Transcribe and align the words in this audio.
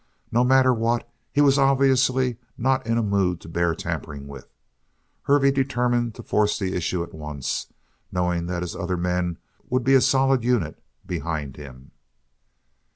No 0.31 0.43
matter 0.43 0.73
what, 0.73 1.07
he 1.31 1.41
was 1.41 1.59
obviously 1.59 2.37
not 2.57 2.87
in 2.87 2.97
a 2.97 3.03
mood 3.03 3.39
to 3.41 3.47
bear 3.47 3.75
tampering 3.75 4.27
with. 4.27 4.47
Hervey 5.27 5.51
determined 5.51 6.15
to 6.15 6.23
force 6.23 6.57
the 6.57 6.73
issue 6.73 7.03
at 7.03 7.13
once, 7.13 7.67
knowing 8.11 8.47
that 8.47 8.63
his 8.63 8.75
other 8.75 8.97
men 8.97 9.37
would 9.69 9.83
be 9.83 9.93
a 9.93 10.01
solid 10.01 10.43
unit 10.43 10.81
behind 11.05 11.55
him. 11.55 11.91